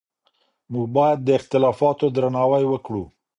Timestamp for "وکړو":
2.67-3.03